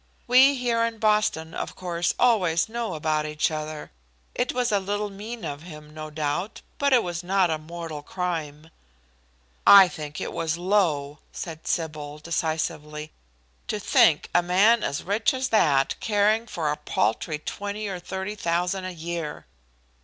We 0.25 0.55
here 0.55 0.83
in 0.83 0.97
Boston, 0.97 1.53
of 1.53 1.75
course, 1.75 2.15
always 2.17 2.67
know 2.67 2.95
about 2.95 3.27
each 3.27 3.51
other. 3.51 3.91
It 4.33 4.51
was 4.51 4.71
a 4.71 4.79
little 4.79 5.11
mean 5.11 5.45
of 5.45 5.61
him, 5.61 5.93
no 5.93 6.09
doubt, 6.09 6.63
but 6.79 6.91
it 6.91 7.03
was 7.03 7.23
not 7.23 7.51
a 7.51 7.59
mortal 7.59 8.01
crime." 8.01 8.71
"I 9.67 9.87
think 9.87 10.19
it 10.19 10.33
was 10.33 10.57
low," 10.57 11.19
said 11.31 11.67
Sybil, 11.67 12.17
decisively. 12.17 13.11
"To 13.67 13.79
think 13.79 14.27
of 14.33 14.43
a 14.43 14.47
man 14.47 14.81
as 14.81 15.03
rich 15.03 15.35
as 15.35 15.49
that 15.49 15.93
caring 15.99 16.47
for 16.47 16.71
a 16.71 16.77
paltry 16.77 17.37
twenty 17.37 17.87
or 17.87 17.99
thirty 17.99 18.33
thousand 18.33 18.85
a 18.85 18.91
year." 18.93 19.45